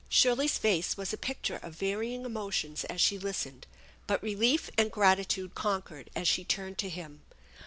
[0.09, 3.67] Shirley's face was a picture of varying emotions as she listened,
[4.07, 7.21] but relief and gratitude conquered as she turned to him.